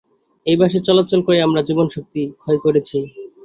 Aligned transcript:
এই 0.45 0.57
বাসে 0.59 0.79
চলাচল 0.87 1.19
করেই 1.25 1.45
আমরা 1.47 1.61
জীবনীশক্তি 1.67 2.21
ক্ষয় 2.41 2.59
করছি। 2.63 2.97